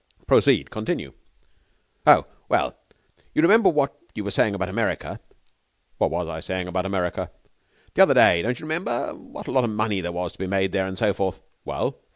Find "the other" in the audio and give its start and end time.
7.93-8.15